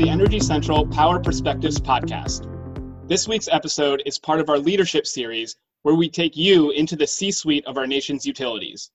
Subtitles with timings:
[0.00, 2.48] the Energy Central Power Perspectives podcast.
[3.06, 7.06] This week's episode is part of our leadership series where we take you into the
[7.06, 8.90] C suite of our nation's utilities.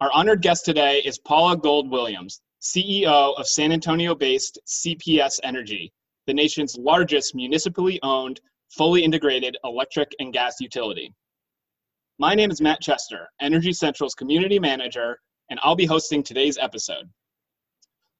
[0.00, 5.92] Our honored guest today is Paula Gold Williams, CEO of San Antonio based CPS Energy,
[6.26, 11.12] the nation's largest municipally owned, fully integrated electric and gas utility.
[12.18, 15.18] My name is Matt Chester, Energy Central's community manager,
[15.50, 17.10] and I'll be hosting today's episode.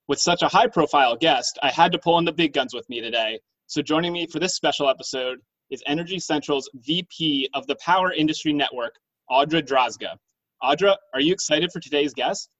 [0.09, 2.88] With such a high profile guest, I had to pull in the big guns with
[2.88, 3.38] me today.
[3.66, 5.38] So joining me for this special episode
[5.70, 8.97] is Energy Central's VP of the Power Industry Network,
[9.30, 10.16] Audra Drozga.
[10.62, 12.51] Audra, are you excited for today's guest?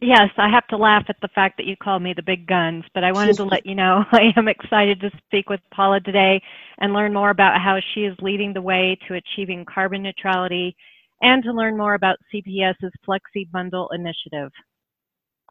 [0.00, 2.84] Yes, I have to laugh at the fact that you called me the big guns,
[2.94, 6.42] but I wanted to let you know I am excited to speak with Paula today
[6.78, 10.74] and learn more about how she is leading the way to achieving carbon neutrality
[11.20, 14.50] and to learn more about CPS's Flexi Bundle initiative.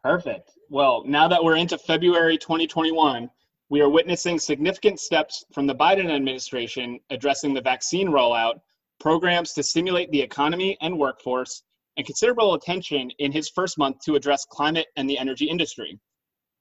[0.02, 0.52] Perfect.
[0.70, 3.28] Well, now that we're into February 2021,
[3.68, 8.60] we are witnessing significant steps from the Biden administration addressing the vaccine rollout,
[8.98, 11.62] programs to stimulate the economy and workforce,
[11.96, 15.98] and considerable attention in his first month to address climate and the energy industry.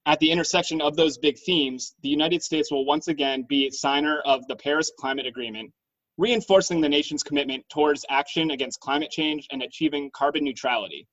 [0.06, 3.72] At the intersection of those big themes, the United States will once again be a
[3.72, 5.72] signer of the Paris Climate Agreement,
[6.18, 11.08] reinforcing the nation's commitment towards action against climate change and achieving carbon neutrality.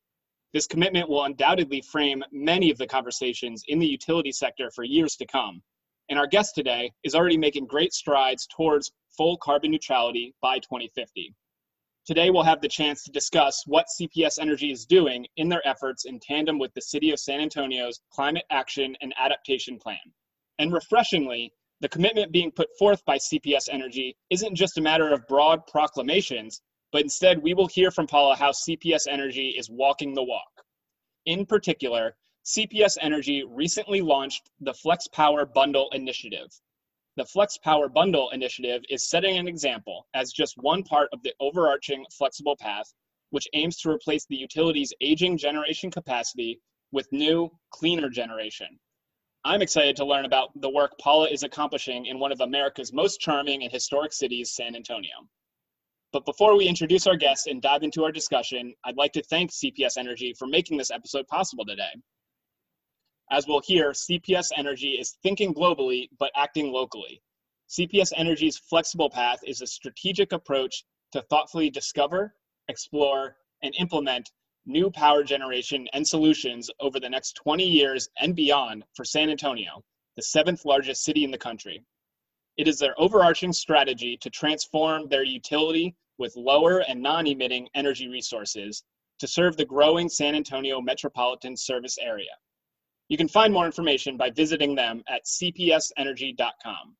[0.56, 5.14] This commitment will undoubtedly frame many of the conversations in the utility sector for years
[5.16, 5.62] to come.
[6.08, 11.34] And our guest today is already making great strides towards full carbon neutrality by 2050.
[12.06, 16.06] Today, we'll have the chance to discuss what CPS Energy is doing in their efforts
[16.06, 19.98] in tandem with the City of San Antonio's Climate Action and Adaptation Plan.
[20.58, 25.28] And refreshingly, the commitment being put forth by CPS Energy isn't just a matter of
[25.28, 26.62] broad proclamations,
[26.96, 30.64] but instead we will hear from Paula how CPS Energy is walking the walk.
[31.26, 32.16] In particular,
[32.46, 36.48] CPS Energy recently launched the Flex Power Bundle Initiative.
[37.18, 41.34] The Flex Power Bundle Initiative is setting an example as just one part of the
[41.38, 42.90] overarching flexible path,
[43.28, 46.62] which aims to replace the utility's aging generation capacity
[46.92, 48.68] with new, cleaner generation.
[49.44, 53.20] I'm excited to learn about the work Paula is accomplishing in one of America's most
[53.20, 55.28] charming and historic cities, San Antonio.
[56.12, 59.50] But before we introduce our guests and dive into our discussion, I'd like to thank
[59.50, 61.90] CPS Energy for making this episode possible today.
[63.30, 67.20] As we'll hear, CPS Energy is thinking globally but acting locally.
[67.68, 72.34] CPS Energy's flexible path is a strategic approach to thoughtfully discover,
[72.68, 74.30] explore, and implement
[74.64, 79.82] new power generation and solutions over the next 20 years and beyond for San Antonio,
[80.16, 81.84] the seventh largest city in the country.
[82.56, 88.82] It is their overarching strategy to transform their utility with lower and non-emitting energy resources
[89.18, 92.32] to serve the growing San Antonio metropolitan service area.
[93.08, 96.96] You can find more information by visiting them at cpsenergy.com.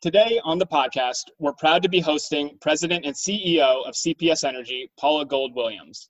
[0.00, 4.90] Today on the podcast, we're proud to be hosting President and CEO of CPS Energy,
[4.98, 6.08] Paula Gold Williams.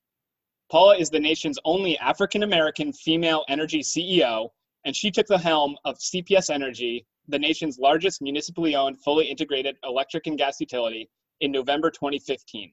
[0.70, 4.50] Paula is the nation's only African American female energy CEO,
[4.84, 9.76] and she took the helm of CPS Energy, the nation's largest municipally owned, fully integrated
[9.84, 11.08] electric and gas utility,
[11.40, 12.72] in November 2015.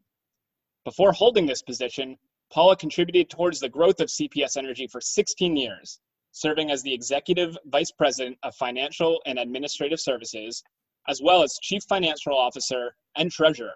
[0.83, 2.17] Before holding this position,
[2.51, 5.99] Paula contributed towards the growth of CPS Energy for 16 years,
[6.31, 10.63] serving as the Executive Vice President of Financial and Administrative Services,
[11.07, 13.75] as well as Chief Financial Officer and Treasurer.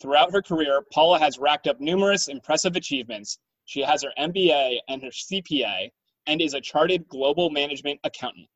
[0.00, 3.38] Throughout her career, Paula has racked up numerous impressive achievements.
[3.64, 5.90] She has her MBA and her CPA
[6.26, 8.48] and is a chartered global management accountant.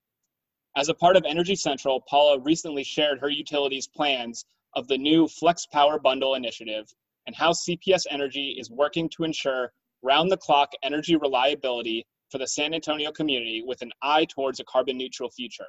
[0.77, 4.45] As a part of Energy Central, Paula recently shared her utilities plans
[4.75, 6.93] of the new Flex Power Bundle initiative
[7.27, 9.73] and how CPS Energy is working to ensure
[10.03, 14.65] round the clock energy reliability for the San Antonio community with an eye towards a
[14.65, 15.65] carbon neutral future.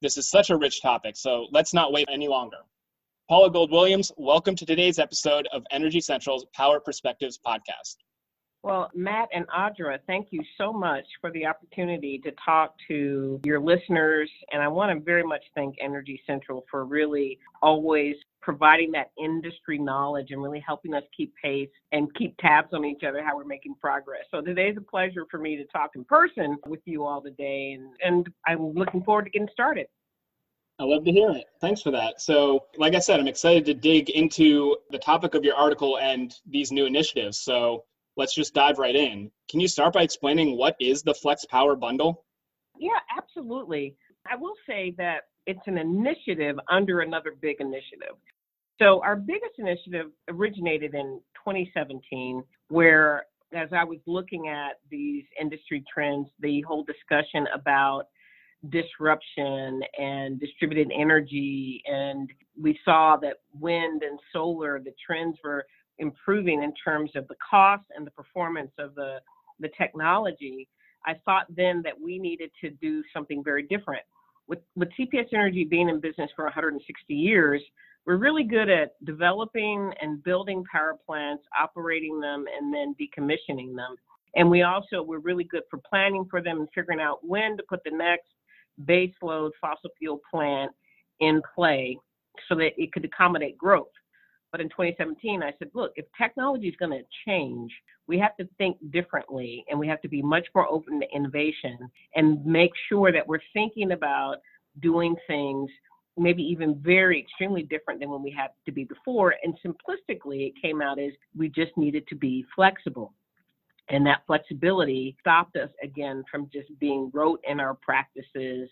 [0.00, 2.64] This is such a rich topic, so let's not wait any longer.
[3.28, 7.96] Paula Gold Williams, welcome to today's episode of Energy Central's Power Perspectives podcast.
[8.66, 13.60] Well, Matt and Audra, thank you so much for the opportunity to talk to your
[13.60, 14.28] listeners.
[14.50, 19.78] And I want to very much thank Energy Central for really always providing that industry
[19.78, 23.44] knowledge and really helping us keep pace and keep tabs on each other, how we're
[23.44, 24.24] making progress.
[24.32, 27.78] So today's a pleasure for me to talk in person with you all today.
[27.78, 29.86] And, and I'm looking forward to getting started.
[30.80, 31.44] I love to hear it.
[31.60, 32.20] Thanks for that.
[32.20, 36.34] So, like I said, I'm excited to dig into the topic of your article and
[36.44, 37.38] these new initiatives.
[37.38, 37.84] So,
[38.16, 39.30] let's just dive right in.
[39.50, 42.24] Can you start by explaining what is the Flex Power Bundle?
[42.78, 43.96] Yeah, absolutely.
[44.30, 48.16] I will say that it's an initiative under another big initiative.
[48.78, 53.24] So, our biggest initiative originated in 2017, where
[53.54, 58.04] as I was looking at these industry trends, the whole discussion about
[58.70, 61.82] disruption and distributed energy.
[61.86, 62.28] And
[62.60, 65.64] we saw that wind and solar, the trends were
[65.98, 69.18] improving in terms of the cost and the performance of the,
[69.60, 70.68] the technology.
[71.06, 74.02] I thought then that we needed to do something very different.
[74.48, 77.62] With, with CPS Energy being in business for 160 years,
[78.06, 83.96] we're really good at developing and building power plants, operating them, and then decommissioning them.
[84.36, 87.62] And we also, we're really good for planning for them and figuring out when to
[87.68, 88.28] put the next
[88.84, 90.70] baseload fossil fuel plant
[91.20, 91.98] in play
[92.48, 93.88] so that it could accommodate growth.
[94.52, 97.72] But in 2017, I said, look, if technology is going to change,
[98.06, 101.78] we have to think differently and we have to be much more open to innovation
[102.14, 104.36] and make sure that we're thinking about
[104.80, 105.70] doing things
[106.16, 109.34] maybe even very extremely different than when we had to be before.
[109.42, 113.12] And simplistically, it came out as we just needed to be flexible.
[113.88, 118.68] And that flexibility stopped us again from just being rote in our practices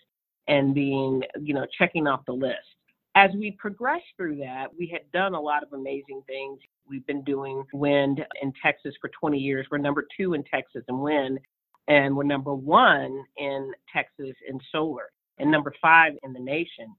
[0.47, 2.74] and being, you know, checking off the list.
[3.15, 6.59] As we progressed through that, we had done a lot of amazing things.
[6.87, 9.65] We've been doing wind in Texas for 20 years.
[9.71, 11.39] We're number two in Texas in wind,
[11.87, 16.93] and we're number one in Texas in solar, and number five in the nation.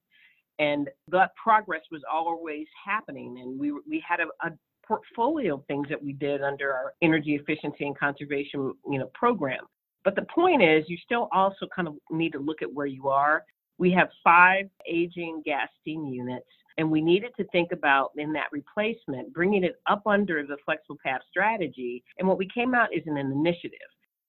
[0.59, 4.53] And that progress was always happening, and we we had a, a
[4.89, 9.65] portfolio of things that we did under our energy efficiency and conservation, you know, program.
[10.03, 13.09] But the point is, you still also kind of need to look at where you
[13.09, 13.45] are.
[13.79, 16.47] We have five aging gas steam units,
[16.79, 20.99] and we needed to think about in that replacement, bringing it up under the flexible
[21.05, 22.03] path strategy.
[22.19, 23.79] And what we came out is an initiative.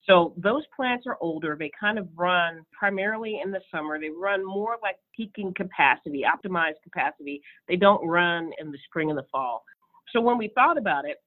[0.05, 1.57] So those plants are older.
[1.59, 3.99] They kind of run primarily in the summer.
[3.99, 7.41] They run more like peaking capacity, optimized capacity.
[7.67, 9.63] They don't run in the spring and the fall.
[10.13, 11.17] So when we thought about it,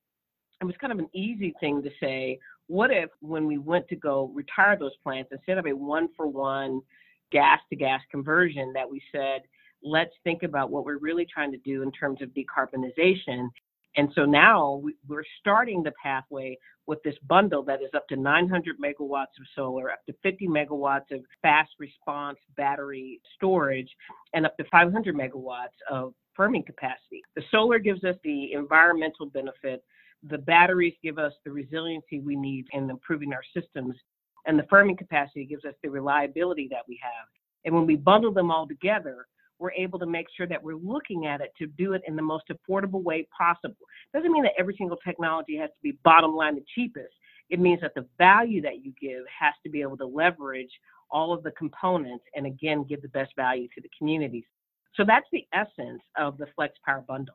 [0.62, 2.38] it was kind of an easy thing to say,
[2.68, 6.26] what if when we went to go retire those plants, instead of a one for
[6.26, 6.80] one
[7.30, 9.42] gas to gas conversion, that we said,
[9.82, 13.48] let's think about what we're really trying to do in terms of decarbonization.
[13.96, 16.56] And so now we're starting the pathway
[16.86, 21.10] with this bundle that is up to 900 megawatts of solar, up to 50 megawatts
[21.12, 23.90] of fast response battery storage,
[24.34, 27.22] and up to 500 megawatts of firming capacity.
[27.36, 29.82] The solar gives us the environmental benefit.
[30.28, 33.96] The batteries give us the resiliency we need in improving our systems.
[34.46, 37.26] And the firming capacity gives us the reliability that we have.
[37.64, 39.26] And when we bundle them all together,
[39.58, 42.22] we're able to make sure that we're looking at it to do it in the
[42.22, 43.76] most affordable way possible.
[44.14, 47.12] Doesn't mean that every single technology has to be bottom line the cheapest.
[47.50, 50.70] It means that the value that you give has to be able to leverage
[51.10, 54.44] all of the components and again give the best value to the communities.
[54.94, 57.34] So that's the essence of the Flex Power Bundle.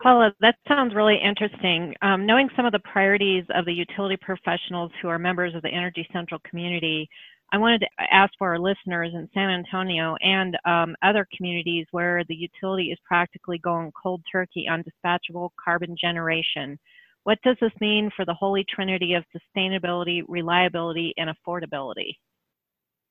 [0.00, 1.94] Paula, that sounds really interesting.
[2.02, 5.68] Um, knowing some of the priorities of the utility professionals who are members of the
[5.70, 7.08] Energy Central community,
[7.52, 12.22] I wanted to ask for our listeners in San Antonio and um, other communities where
[12.28, 16.78] the utility is practically going cold turkey on dispatchable carbon generation.
[17.24, 22.16] What does this mean for the holy trinity of sustainability, reliability, and affordability?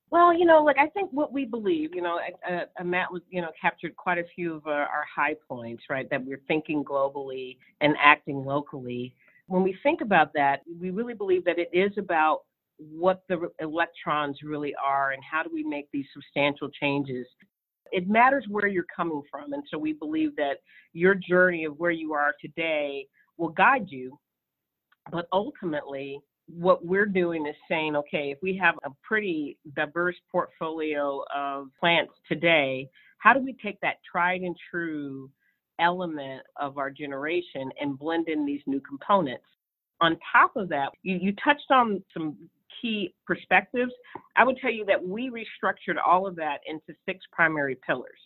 [0.09, 2.19] Well, you know, like I think what we believe, you know,
[2.50, 5.83] uh, uh, Matt was, you know, captured quite a few of our, our high points,
[5.89, 6.09] right?
[6.09, 9.14] That we're thinking globally and acting locally.
[9.47, 12.44] When we think about that, we really believe that it is about
[12.78, 17.28] what the electrons really are and how do we make these substantial changes.
[17.92, 19.54] It matters where you're coming from.
[19.54, 20.59] And so we believe that
[20.94, 24.18] your journey of where you are today will guide you.
[25.11, 31.23] But ultimately, what we're doing is saying, okay, if we have a pretty diverse portfolio
[31.35, 32.89] of plants today,
[33.19, 35.30] how do we take that tried and true
[35.80, 39.45] element of our generation and blend in these new components?
[39.99, 42.37] On top of that, you, you touched on some
[42.81, 43.92] key perspectives.
[44.35, 48.19] I would tell you that we restructured all of that into six primary pillars.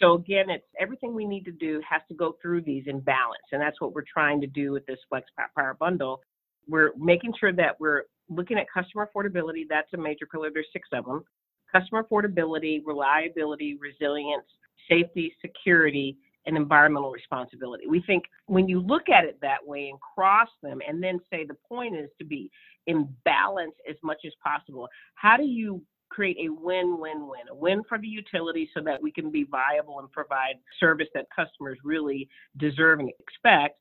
[0.00, 3.44] So again, it's everything we need to do has to go through these in balance,
[3.52, 6.20] and that's what we're trying to do with this Flex Power Bundle.
[6.68, 9.64] We're making sure that we're looking at customer affordability.
[9.68, 10.50] That's a major pillar.
[10.52, 11.24] There's six of them.
[11.70, 14.44] Customer affordability, reliability, resilience,
[14.88, 16.16] safety, security,
[16.46, 17.86] and environmental responsibility.
[17.86, 21.44] We think when you look at it that way and cross them and then say
[21.44, 22.50] the point is to be
[22.86, 27.96] in balance as much as possible, how do you create a win-win-win, a win for
[27.98, 32.28] the utility so that we can be viable and provide service that customers really
[32.58, 33.78] deserve and expect,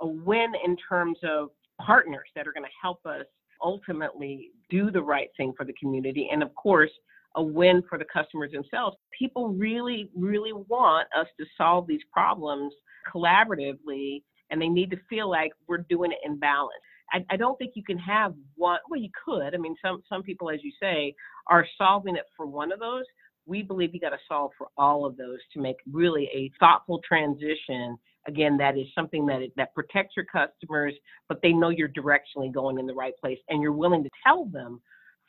[0.00, 3.26] a win in terms of partners that are going to help us
[3.62, 6.28] ultimately do the right thing for the community.
[6.30, 6.90] And of course,
[7.36, 8.96] a win for the customers themselves.
[9.16, 12.72] People really, really want us to solve these problems
[13.12, 16.72] collaboratively, and they need to feel like we're doing it in balance.
[17.12, 18.80] I, I don't think you can have one.
[18.88, 19.54] Well, you could.
[19.54, 21.14] I mean, some some people, as you say,
[21.46, 23.04] are solving it for one of those.
[23.44, 27.00] We believe you got to solve for all of those to make really a thoughtful
[27.06, 27.96] transition.
[28.28, 30.94] Again, that is something that that protects your customers,
[31.28, 34.46] but they know you're directionally going in the right place, and you're willing to tell
[34.46, 34.80] them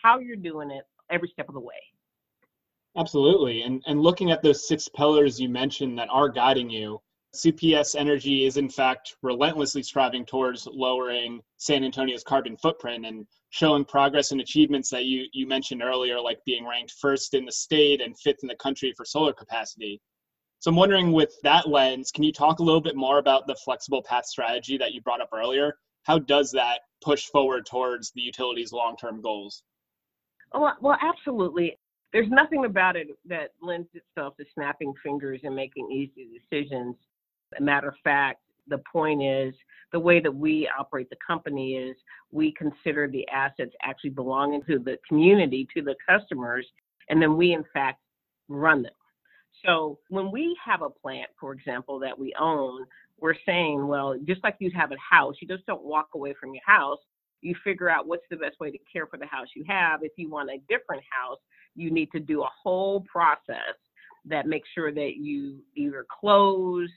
[0.01, 1.75] how you're doing it every step of the way.
[2.97, 3.61] Absolutely.
[3.61, 6.99] And and looking at those six pillars you mentioned that are guiding you,
[7.35, 13.85] CPS Energy is in fact relentlessly striving towards lowering San Antonio's carbon footprint and showing
[13.85, 18.01] progress and achievements that you you mentioned earlier, like being ranked first in the state
[18.01, 20.01] and fifth in the country for solar capacity.
[20.59, 23.55] So I'm wondering, with that lens, can you talk a little bit more about the
[23.55, 25.77] flexible path strategy that you brought up earlier?
[26.03, 29.63] How does that push forward towards the utility's long-term goals?
[30.53, 31.77] Oh, well, well, absolutely
[32.13, 36.95] there's nothing about it that lends itself to snapping fingers and making easy decisions.
[37.57, 39.53] A matter of fact, the point is
[39.91, 41.95] the way that we operate the company is
[42.31, 46.65] we consider the assets actually belonging to the community, to the customers,
[47.09, 47.99] and then we in fact
[48.49, 48.93] run them.
[49.67, 52.85] So when we have a plant, for example, that we own,
[53.19, 56.53] we're saying, well, just like you'd have a house, you just don't walk away from
[56.53, 56.99] your house.
[57.41, 60.03] You figure out what's the best way to care for the house you have.
[60.03, 61.39] If you want a different house,
[61.75, 63.75] you need to do a whole process
[64.25, 66.89] that makes sure that you either close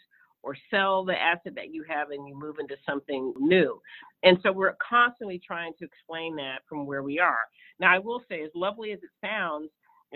[0.42, 3.80] or sell the asset that you have and you move into something new.
[4.22, 7.40] And so we're constantly trying to explain that from where we are.
[7.78, 9.70] Now, I will say, as lovely as it sounds,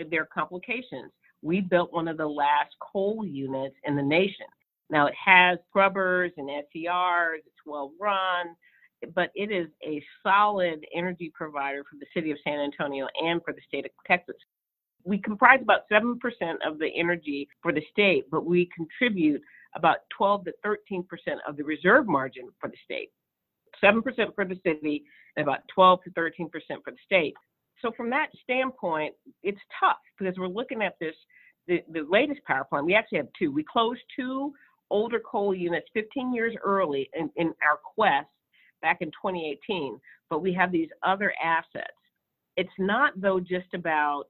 [0.09, 1.11] there are complications.
[1.41, 4.47] We built one of the last coal units in the nation.
[4.89, 8.55] Now, it has scrubbers and SCRs, it's well run,
[9.13, 13.53] but it is a solid energy provider for the city of San Antonio and for
[13.53, 14.35] the state of Texas
[15.05, 16.15] we comprise about 7%
[16.65, 19.41] of the energy for the state, but we contribute
[19.75, 21.03] about 12 to 13%
[21.47, 23.11] of the reserve margin for the state.
[23.83, 24.01] 7%
[24.33, 25.03] for the city
[25.37, 26.49] and about 12 to 13%
[26.83, 27.35] for the state.
[27.85, 29.13] So from that standpoint,
[29.43, 31.13] it's tough because we're looking at this,
[31.67, 33.51] the, the latest power plant, we actually have two.
[33.51, 34.53] We closed two
[34.89, 38.27] older coal units 15 years early in, in our quest
[38.81, 39.99] back in 2018,
[40.31, 41.93] but we have these other assets.
[42.57, 44.23] It's not though just about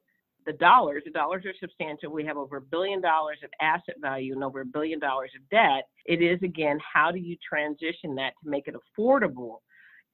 [0.45, 2.11] the dollars, the dollars are substantial.
[2.11, 5.47] We have over a billion dollars of asset value and over a billion dollars of
[5.49, 5.87] debt.
[6.05, 9.59] It is again, how do you transition that to make it affordable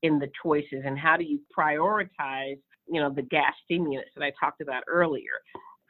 [0.03, 2.59] in the choices and how do you prioritize,
[2.91, 5.39] you know, the gas steam units that I talked about earlier.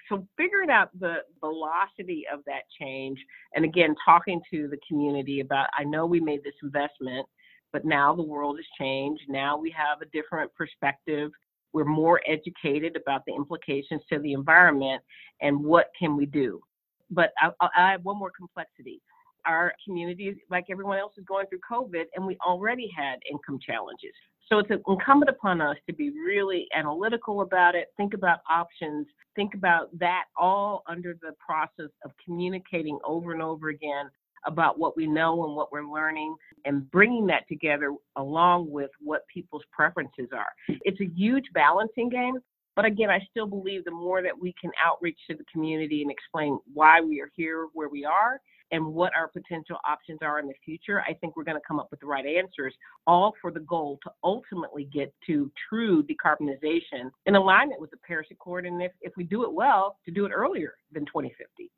[0.09, 3.17] So figuring out the velocity of that change
[3.55, 7.25] and again talking to the community about I know we made this investment,
[7.71, 9.23] but now the world has changed.
[9.29, 11.31] Now we have a different perspective
[11.73, 15.01] we're more educated about the implications to the environment
[15.41, 16.61] and what can we do.
[17.09, 19.01] But I, I have one more complexity.
[19.45, 24.13] Our community, like everyone else, is going through COVID, and we already had income challenges.
[24.47, 29.53] So it's incumbent upon us to be really analytical about it, think about options, think
[29.53, 34.09] about that all under the process of communicating over and over again
[34.45, 39.21] about what we know and what we're learning and bringing that together along with what
[39.33, 40.49] people's preferences are.
[40.81, 42.39] It's a huge balancing game.
[42.75, 46.11] But again, I still believe the more that we can outreach to the community and
[46.11, 48.39] explain why we are here where we are
[48.71, 51.79] and what our potential options are in the future, I think we're going to come
[51.79, 52.73] up with the right answers,
[53.05, 58.27] all for the goal to ultimately get to true decarbonization in alignment with the Paris
[58.31, 58.65] Accord.
[58.65, 61.69] And if, if we do it well, to do it earlier than 2050.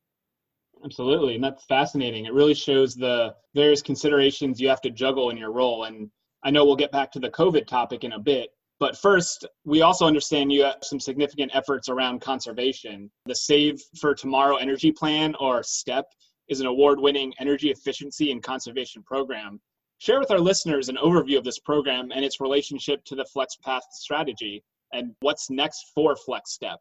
[0.85, 1.35] Absolutely.
[1.35, 2.25] And that's fascinating.
[2.25, 5.85] It really shows the various considerations you have to juggle in your role.
[5.85, 6.09] And
[6.43, 8.49] I know we'll get back to the COVID topic in a bit.
[8.79, 13.09] But first, we also understand you have some significant efforts around conservation.
[13.25, 16.05] The Save for Tomorrow Energy Plan, or STEP,
[16.49, 19.59] is an award winning energy efficiency and conservation program.
[19.99, 23.83] Share with our listeners an overview of this program and its relationship to the FlexPath
[23.91, 26.77] strategy and what's next for FlexStep.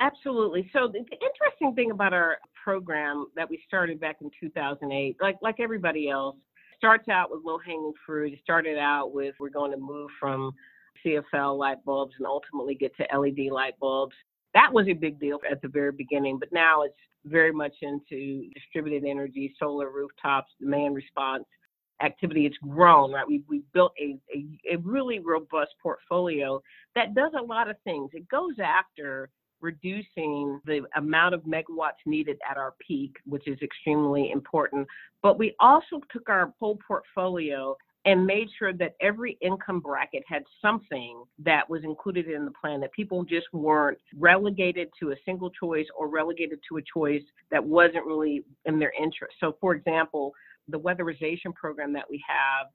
[0.00, 0.70] Absolutely.
[0.72, 5.60] So the interesting thing about our program that we started back in 2008, like like
[5.60, 6.36] everybody else,
[6.76, 8.32] starts out with low hanging fruit.
[8.32, 10.52] It started out with we're going to move from
[11.04, 14.14] CFL light bulbs and ultimately get to LED light bulbs.
[14.54, 16.94] That was a big deal at the very beginning, but now it's
[17.24, 21.44] very much into distributed energy, solar rooftops, demand response
[22.02, 22.46] activity.
[22.46, 23.26] It's grown, right?
[23.26, 26.62] We we built a, a, a really robust portfolio
[26.94, 28.10] that does a lot of things.
[28.12, 29.30] It goes after
[29.60, 34.86] reducing the amount of megawatts needed at our peak, which is extremely important.
[35.22, 40.42] But we also took our whole portfolio and made sure that every income bracket had
[40.60, 45.50] something that was included in the plan, that people just weren't relegated to a single
[45.50, 49.34] choice or relegated to a choice that wasn't really in their interest.
[49.38, 50.32] So, for example,
[50.68, 52.66] the weatherization program that we have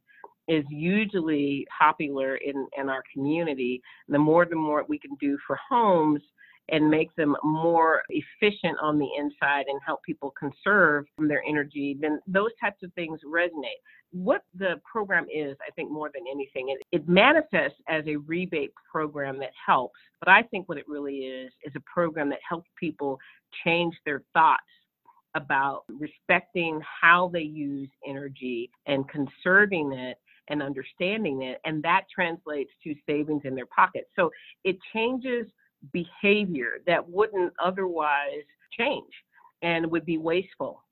[0.47, 3.81] is usually popular in, in our community.
[4.07, 6.21] The more the more we can do for homes
[6.69, 12.19] and make them more efficient on the inside and help people conserve their energy, then
[12.27, 13.81] those types of things resonate.
[14.11, 18.73] What the program is, I think more than anything, it, it manifests as a rebate
[18.89, 19.99] program that helps.
[20.19, 23.19] But I think what it really is is a program that helps people
[23.63, 24.63] change their thoughts
[25.35, 30.17] about respecting how they use energy and conserving it
[30.49, 31.59] and understanding it.
[31.65, 34.07] And that translates to savings in their pockets.
[34.15, 34.31] So
[34.63, 35.45] it changes
[35.91, 38.43] behavior that wouldn't otherwise
[38.77, 39.11] change
[39.61, 40.83] and would be wasteful.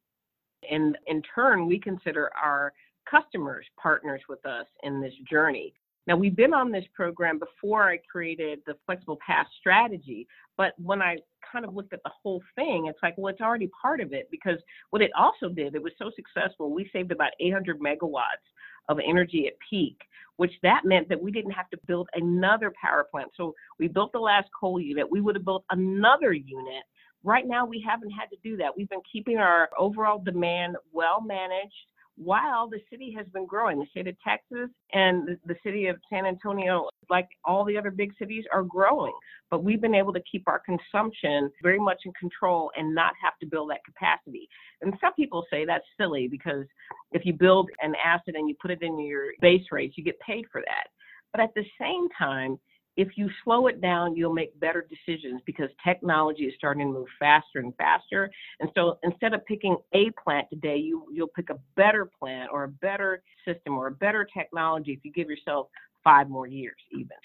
[0.69, 2.73] And in turn, we consider our
[3.09, 5.73] customers partners with us in this journey.
[6.07, 11.01] Now, we've been on this program before I created the flexible path strategy, but when
[11.01, 11.17] I
[11.51, 14.27] kind of looked at the whole thing, it's like, well, it's already part of it
[14.29, 14.57] because
[14.91, 18.45] what it also did, it was so successful, we saved about 800 megawatts
[18.89, 19.97] of energy at peak,
[20.37, 23.31] which that meant that we didn't have to build another power plant.
[23.35, 25.09] So we built the last coal unit.
[25.09, 26.83] We would have built another unit.
[27.23, 28.75] Right now, we haven't had to do that.
[28.75, 31.73] We've been keeping our overall demand well managed
[32.17, 33.79] while the city has been growing.
[33.79, 38.11] The state of Texas and the city of San Antonio, like all the other big
[38.17, 39.13] cities, are growing.
[39.51, 43.33] But we've been able to keep our consumption very much in control and not have
[43.41, 44.47] to build that capacity.
[44.81, 46.65] And some people say that's silly because
[47.11, 50.19] if you build an asset and you put it in your base rates, you get
[50.19, 50.87] paid for that.
[51.33, 52.57] But at the same time,
[52.97, 57.07] if you slow it down, you'll make better decisions because technology is starting to move
[57.19, 58.29] faster and faster.
[58.59, 62.63] And so instead of picking a plant today, you, you'll pick a better plant or
[62.63, 65.67] a better system or a better technology if you give yourself
[66.03, 67.17] five more years, even.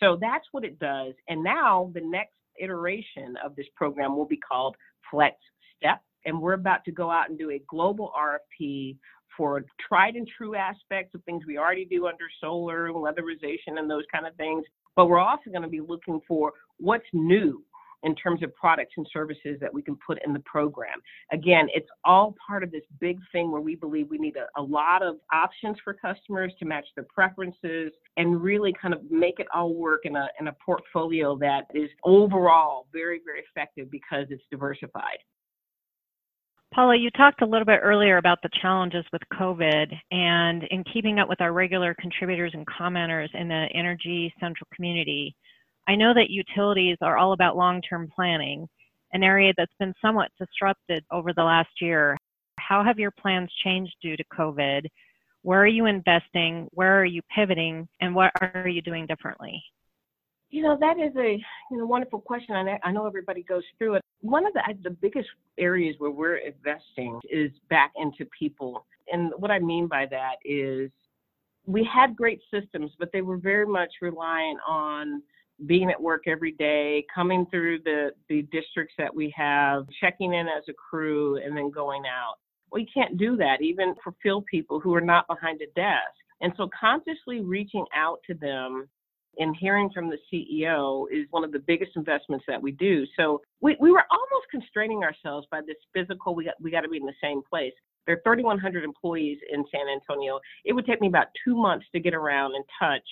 [0.00, 1.14] So that's what it does.
[1.28, 4.76] And now the next iteration of this program will be called
[5.10, 5.36] Flex
[5.76, 6.00] Step.
[6.24, 8.96] And we're about to go out and do a global RFP
[9.36, 14.02] for tried and true aspects of things we already do under solar, weatherization, and those
[14.12, 14.64] kind of things.
[14.96, 17.64] But we're also going to be looking for what's new
[18.04, 20.98] in terms of products and services that we can put in the program.
[21.32, 24.62] Again, it's all part of this big thing where we believe we need a, a,
[24.62, 29.46] lot of options for customers to match their preferences and really kind of make it
[29.52, 34.44] all work in a, in a portfolio that is overall very, very effective because it's
[34.50, 35.18] diversified.
[36.78, 41.18] Paula, you talked a little bit earlier about the challenges with COVID and in keeping
[41.18, 45.34] up with our regular contributors and commenters in the Energy Central community.
[45.88, 48.68] I know that utilities are all about long-term planning,
[49.12, 52.16] an area that's been somewhat disrupted over the last year.
[52.60, 54.86] How have your plans changed due to COVID?
[55.42, 56.68] Where are you investing?
[56.70, 57.88] Where are you pivoting?
[58.00, 59.60] And what are you doing differently?
[60.50, 62.54] You know, that is a you know wonderful question.
[62.54, 64.02] I know everybody goes through it.
[64.20, 65.28] One of the the biggest
[65.58, 70.90] areas where we're investing is back into people, and what I mean by that is
[71.66, 75.22] we had great systems, but they were very much reliant on
[75.66, 80.46] being at work every day, coming through the the districts that we have, checking in
[80.48, 82.36] as a crew, and then going out.
[82.72, 86.14] We can't do that even for field people who are not behind a desk.
[86.40, 88.88] And so consciously reaching out to them
[89.38, 93.04] and hearing from the CEO is one of the biggest investments that we do.
[93.16, 96.88] So we, we were almost constraining ourselves by this physical, we got, we got to
[96.88, 97.72] be in the same place.
[98.06, 100.40] There are 3,100 employees in San Antonio.
[100.64, 103.06] It would take me about two months to get around and touch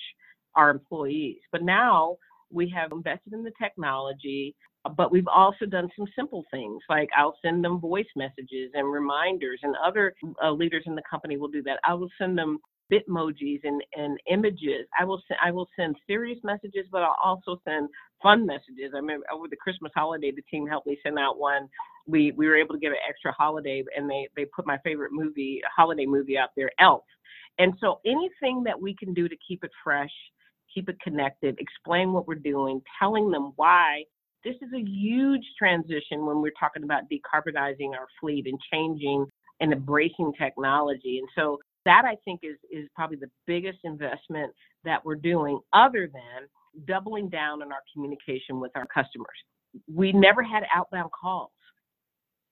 [0.55, 1.37] our employees.
[1.51, 2.17] But now
[2.51, 4.55] we have invested in the technology,
[4.95, 9.59] but we've also done some simple things like I'll send them voice messages and reminders,
[9.63, 10.13] and other
[10.43, 11.79] uh, leaders in the company will do that.
[11.85, 12.59] I will send them
[12.91, 14.87] bitmojis and, and images.
[14.99, 17.89] I will send I will send serious messages, but I'll also send
[18.21, 18.91] fun messages.
[18.93, 21.67] I remember over the Christmas holiday, the team helped me send out one.
[22.07, 25.11] We we were able to get an extra holiday, and they they put my favorite
[25.11, 27.03] movie, holiday movie, out there, Elf.
[27.59, 30.11] And so anything that we can do to keep it fresh,
[30.73, 34.03] keep it connected, explain what we're doing, telling them why.
[34.43, 39.25] This is a huge transition when we're talking about decarbonizing our fleet and changing
[39.59, 41.19] and embracing technology.
[41.19, 44.51] And so that I think is is probably the biggest investment
[44.83, 46.39] that we're doing, other than
[46.85, 49.37] doubling down on our communication with our customers.
[50.01, 51.51] We never had outbound calls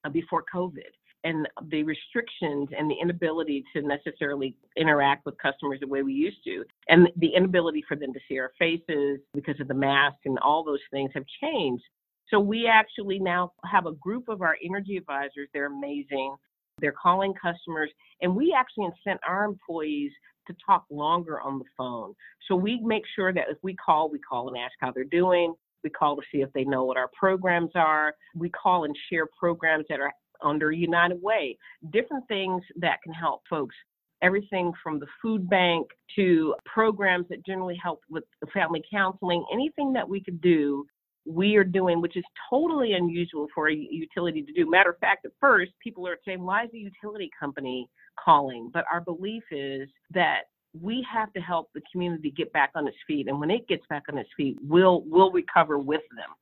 [0.04, 0.92] uh, before COVID.
[1.24, 6.44] And the restrictions and the inability to necessarily interact with customers the way we used
[6.44, 10.38] to, and the inability for them to see our faces because of the mask and
[10.48, 11.84] all those things have changed.
[12.30, 15.50] So we actually now have a group of our energy advisors.
[15.52, 16.36] They're amazing.
[16.80, 17.90] They're calling customers,
[18.22, 20.12] and we actually incent our employees
[20.48, 22.14] to talk longer on the phone.
[22.48, 25.54] So we make sure that if we call, we call and ask how they're doing.
[25.84, 28.14] We call to see if they know what our programs are.
[28.36, 30.12] We call and share programs that are
[30.44, 31.58] under United Way,
[31.92, 33.76] different things that can help folks
[34.22, 40.08] everything from the food bank to programs that generally help with family counseling, anything that
[40.08, 40.86] we could do,
[41.26, 44.70] we are doing, which is totally unusual for a utility to do.
[44.70, 47.90] Matter of fact, at first, people are saying, why is the utility company
[48.24, 48.70] calling?
[48.74, 50.44] But our belief is that
[50.80, 53.28] we have to help the community get back on its feet.
[53.28, 56.36] And when it gets back on its feet, we'll, we'll recover with them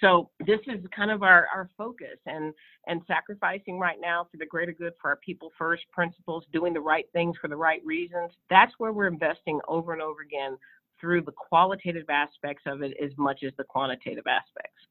[0.00, 2.52] so this is kind of our, our focus and
[2.86, 6.80] and sacrificing right now for the greater good for our people first principles doing the
[6.80, 10.56] right things for the right reasons that's where we're investing over and over again
[11.04, 14.88] through the qualitative aspects of it as much as the quantitative aspects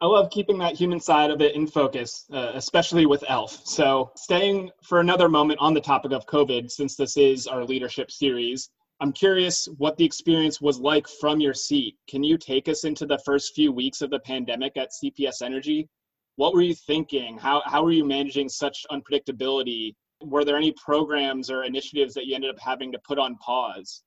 [0.00, 3.62] I love keeping that human side of it in focus, uh, especially with ELF.
[3.64, 8.10] So, staying for another moment on the topic of COVID, since this is our leadership
[8.10, 8.68] series,
[9.00, 11.96] I'm curious what the experience was like from your seat.
[12.10, 15.88] Can you take us into the first few weeks of the pandemic at CPS Energy?
[16.36, 17.38] What were you thinking?
[17.38, 19.94] How, how were you managing such unpredictability?
[20.22, 24.02] Were there any programs or initiatives that you ended up having to put on pause?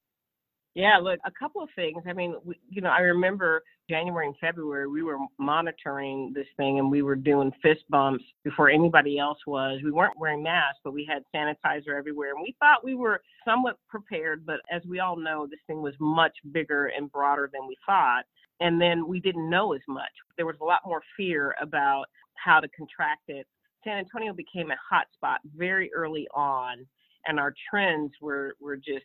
[0.80, 2.04] Yeah, look, a couple of things.
[2.08, 6.80] I mean, we, you know, I remember January and February, we were monitoring this thing
[6.80, 9.82] and we were doing fist bumps before anybody else was.
[9.84, 12.30] We weren't wearing masks, but we had sanitizer everywhere.
[12.34, 15.96] And we thought we were somewhat prepared, but as we all know, this thing was
[16.00, 18.24] much bigger and broader than we thought.
[18.62, 20.12] And then we didn't know as much.
[20.38, 23.46] There was a lot more fear about how to contract it.
[23.84, 26.86] San Antonio became a hot spot very early on,
[27.28, 29.04] and our trends were, were just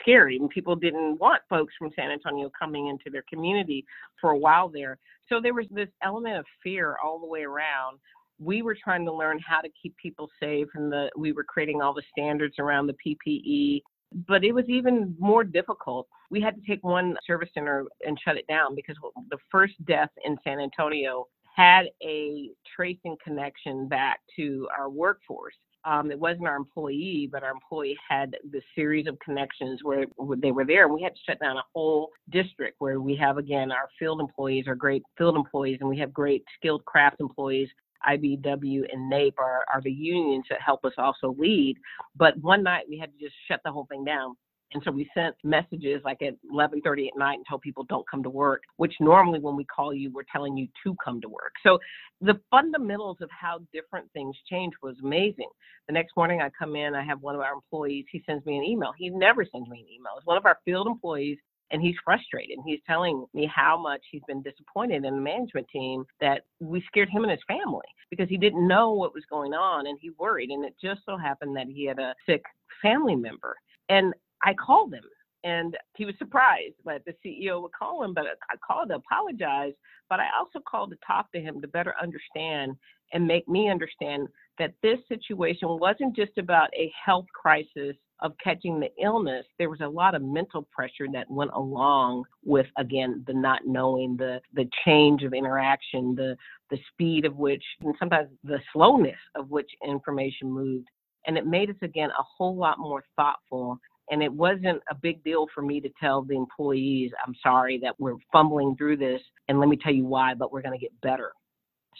[0.00, 3.84] scary and people didn't want folks from San Antonio coming into their community
[4.20, 4.98] for a while there.
[5.28, 7.98] So there was this element of fear all the way around.
[8.38, 11.82] We were trying to learn how to keep people safe and the we were creating
[11.82, 13.82] all the standards around the PPE.
[14.26, 16.08] But it was even more difficult.
[16.30, 18.96] We had to take one service center and shut it down because
[19.30, 26.10] the first death in San Antonio had a tracing connection back to our workforce um,
[26.10, 30.06] it wasn't our employee, but our employee had the series of connections where,
[30.38, 30.84] they were there.
[30.84, 34.20] And we had to shut down a whole district where we have, again, our field
[34.20, 37.68] employees are great field employees, and we have great skilled craft employees.
[38.08, 41.76] IBEW and NAPE are, are the unions that help us also lead.
[42.16, 44.36] But one night we had to just shut the whole thing down
[44.72, 48.22] and so we sent messages like at 11:30 at night and told people don't come
[48.22, 51.52] to work, which normally when we call you, we're telling you to come to work.
[51.62, 51.78] So
[52.20, 55.48] the fundamentals of how different things change was amazing.
[55.86, 58.58] The next morning I come in, I have one of our employees, he sends me
[58.58, 58.92] an email.
[58.96, 60.12] He never sends me an email.
[60.16, 61.38] It's one of our field employees
[61.70, 62.58] and he's frustrated.
[62.66, 67.08] He's telling me how much he's been disappointed in the management team that we scared
[67.08, 70.50] him and his family because he didn't know what was going on and he worried.
[70.50, 72.42] And it just so happened that he had a sick
[72.82, 73.56] family member.
[73.88, 75.04] And I called him
[75.44, 79.72] and he was surprised that the CEO would call him, but I called to apologize.
[80.08, 82.76] But I also called to talk to him to better understand
[83.12, 88.78] and make me understand that this situation wasn't just about a health crisis of catching
[88.78, 89.46] the illness.
[89.58, 94.16] There was a lot of mental pressure that went along with, again, the not knowing,
[94.16, 96.36] the the change of interaction, the
[96.70, 100.86] the speed of which, and sometimes the slowness of which information moved.
[101.26, 103.78] And it made us again a whole lot more thoughtful
[104.10, 107.94] and it wasn't a big deal for me to tell the employees, I'm sorry that
[107.98, 110.98] we're fumbling through this, and let me tell you why, but we're going to get
[111.00, 111.32] better.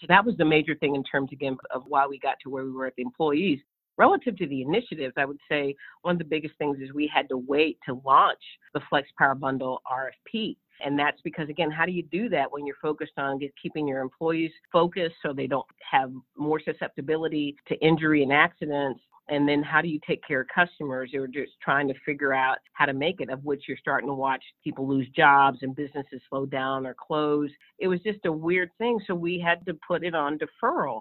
[0.00, 2.64] So that was the major thing in terms, again, of why we got to where
[2.64, 3.60] we were at the employees.
[3.96, 7.28] Relative to the initiatives, I would say one of the biggest things is we had
[7.28, 8.38] to wait to launch
[8.72, 10.56] the Flex Power Bundle RFP.
[10.82, 13.86] And that's because, again, how do you do that when you're focused on get, keeping
[13.86, 19.62] your employees focused so they don't have more susceptibility to injury and accidents and then
[19.62, 22.86] how do you take care of customers who are just trying to figure out how
[22.86, 26.46] to make it of which you're starting to watch people lose jobs and businesses slow
[26.46, 30.14] down or close it was just a weird thing so we had to put it
[30.14, 31.00] on deferral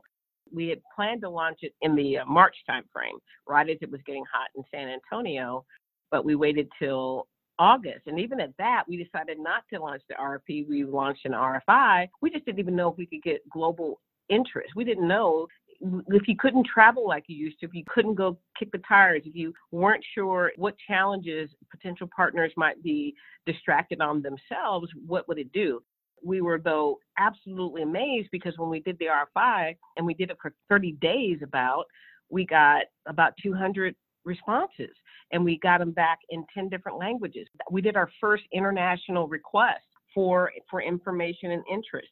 [0.52, 4.02] we had planned to launch it in the uh, march timeframe right as it was
[4.06, 5.64] getting hot in san antonio
[6.12, 7.28] but we waited till
[7.60, 8.08] August.
[8.08, 10.68] And even at that, we decided not to launch the RFP.
[10.68, 12.08] We launched an RFI.
[12.22, 14.72] We just didn't even know if we could get global interest.
[14.76, 15.48] We didn't know
[15.82, 19.24] if you couldn't travel like you used to, if you couldn't go kick the tires,
[19.26, 23.14] if you weren't sure what challenges potential partners might be
[23.46, 25.82] distracted on themselves, what would it do?
[26.24, 30.38] We were, though, absolutely amazed because when we did the RFI and we did it
[30.42, 31.86] for 30 days about,
[32.30, 34.92] we got about 200 responses
[35.32, 37.48] and we got them back in 10 different languages.
[37.72, 42.10] We did our first international request for, for information and interest.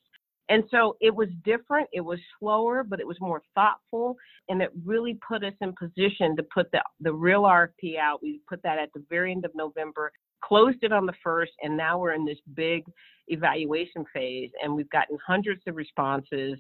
[0.49, 4.15] And so it was different, it was slower, but it was more thoughtful,
[4.47, 8.21] and it really put us in position to put the, the real RFP out.
[8.21, 11.75] We put that at the very end of November, closed it on the first, and
[11.75, 12.83] now we're in this big
[13.27, 16.57] evaluation phase, and we've gotten hundreds of responses.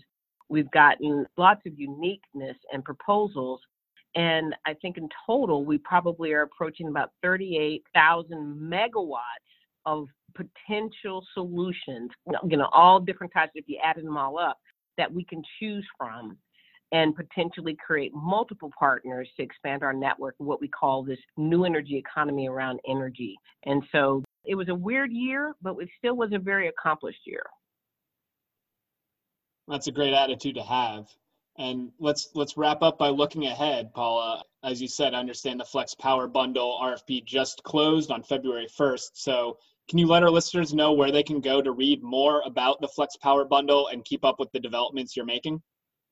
[0.49, 3.61] We've gotten lots of uniqueness and proposals.
[4.15, 9.47] And I think in total, we probably are approaching about 38,000 megawatts
[9.87, 12.11] of potential solutions,
[12.47, 14.59] you know, all different types, if you added them all up,
[14.97, 16.37] that we can choose from
[16.91, 21.97] and potentially create multiple partners to expand our network, what we call this new energy
[21.97, 23.35] economy around energy.
[23.65, 27.43] And so it was a weird year, but it still was a very accomplished year.
[29.67, 31.07] That's a great attitude to have.
[31.57, 34.43] And let's let's wrap up by looking ahead, Paula.
[34.63, 39.09] As you said, I understand the Flex Power Bundle RFP just closed on February 1st.
[39.13, 42.81] So can you let our listeners know where they can go to read more about
[42.81, 45.61] the Flex Power Bundle and keep up with the developments you're making?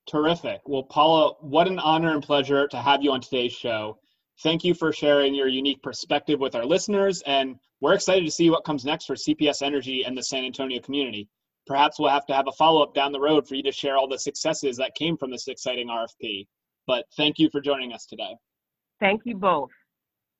[0.08, 0.62] Terrific.
[0.64, 3.98] Well, Paula, what an honor and pleasure to have you on today's show.
[4.42, 8.50] Thank you for sharing your unique perspective with our listeners, and we're excited to see
[8.50, 11.28] what comes next for CPS Energy and the San Antonio community.
[11.64, 13.96] Perhaps we'll have to have a follow up down the road for you to share
[13.96, 16.48] all the successes that came from this exciting RFP.
[16.88, 18.34] But thank you for joining us today.
[18.98, 19.70] Thank you both.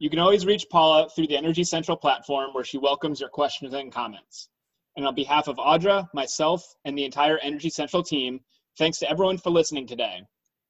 [0.00, 3.72] You can always reach Paula through the Energy Central platform where she welcomes your questions
[3.72, 4.48] and comments.
[4.96, 8.40] And on behalf of Audra, myself, and the entire Energy Central team,
[8.78, 10.22] thanks to everyone for listening today.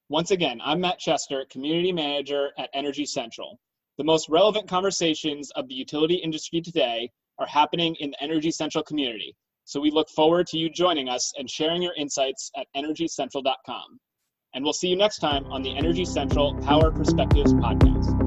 [0.09, 3.57] Once again, I'm Matt Chester, Community Manager at Energy Central.
[3.97, 8.83] The most relevant conversations of the utility industry today are happening in the Energy Central
[8.83, 9.33] community.
[9.63, 13.99] So we look forward to you joining us and sharing your insights at energycentral.com.
[14.53, 18.22] And we'll see you next time on the Energy Central Power Perspectives podcast.